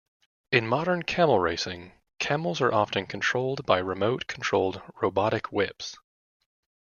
In 0.51 0.67
modern 0.67 1.03
camel 1.03 1.37
racing, 1.39 1.91
camels 2.17 2.59
are 2.59 2.73
often 2.73 3.05
controlled 3.05 3.67
by 3.67 3.77
remote 3.77 4.25
controlled 4.25 4.81
robotic 4.99 5.51
whips. 5.51 5.95